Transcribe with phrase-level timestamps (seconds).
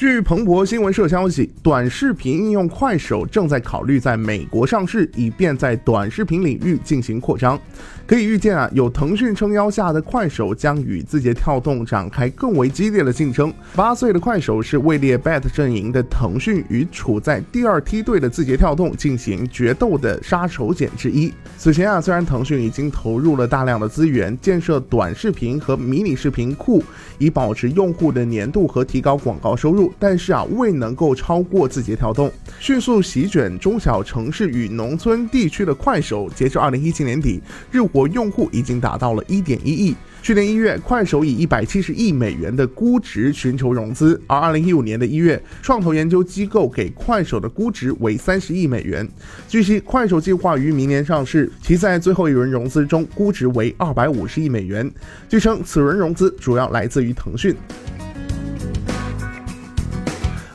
[0.00, 7.60] 据彭博新闻社消息，短视频应用快手正在考虑在美国上市，以便在短视频领域进行扩张。
[8.06, 13.52] 可以预见啊，有腾讯撑腰下的快手将与字节跳动展开更为激烈的竞争。
[13.76, 21.30] 八岁的快手是位列 Bet 阵营的腾讯与处在第二梯队的字节跳动进行决斗的杀手锏之一。
[21.58, 26.82] 此前啊，虽然腾讯已经投入了大量的资源建设短视频和迷你视频库，
[27.18, 29.89] 以保持用户的粘度和提高广告收入。
[29.98, 37.40] 但是啊，未能够超过字节跳动，迅速席卷中小城市与农村地区的快手，截至二零一七年底，
[37.70, 39.94] 日活用户已经达到了一点一亿。
[40.22, 49.08] 去年一月，快手以一百七十亿美元的估值寻求融资，而二零一五年的一月，创投研究机构给快手的估值为三十亿美元。
[49.48, 54.90] 据悉，快手计划于明年上市，其在最后一轮融资中估值为二百五十亿美元。
[55.26, 57.56] 据称，此轮融资主要来自于腾讯。